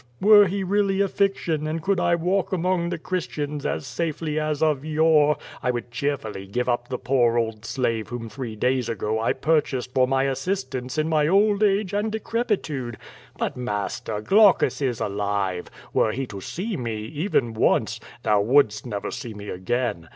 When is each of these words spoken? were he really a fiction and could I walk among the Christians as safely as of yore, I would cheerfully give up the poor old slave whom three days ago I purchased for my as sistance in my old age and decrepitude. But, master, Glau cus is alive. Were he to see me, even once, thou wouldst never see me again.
were 0.19 0.47
he 0.47 0.63
really 0.63 0.99
a 0.99 1.07
fiction 1.07 1.67
and 1.67 1.83
could 1.83 1.99
I 1.99 2.15
walk 2.15 2.51
among 2.51 2.89
the 2.89 2.97
Christians 2.97 3.67
as 3.67 3.85
safely 3.85 4.39
as 4.39 4.63
of 4.63 4.83
yore, 4.83 5.37
I 5.61 5.69
would 5.69 5.91
cheerfully 5.91 6.47
give 6.47 6.67
up 6.67 6.87
the 6.87 6.97
poor 6.97 7.37
old 7.37 7.65
slave 7.65 8.07
whom 8.07 8.27
three 8.27 8.55
days 8.55 8.89
ago 8.89 9.19
I 9.19 9.33
purchased 9.33 9.93
for 9.93 10.07
my 10.07 10.25
as 10.25 10.39
sistance 10.39 10.97
in 10.97 11.07
my 11.07 11.27
old 11.27 11.61
age 11.61 11.93
and 11.93 12.11
decrepitude. 12.11 12.97
But, 13.37 13.55
master, 13.55 14.23
Glau 14.23 14.57
cus 14.57 14.81
is 14.81 14.99
alive. 14.99 15.69
Were 15.93 16.13
he 16.13 16.25
to 16.25 16.41
see 16.41 16.75
me, 16.77 17.01
even 17.03 17.53
once, 17.53 17.99
thou 18.23 18.41
wouldst 18.41 18.87
never 18.87 19.11
see 19.11 19.35
me 19.35 19.49
again. 19.49 20.09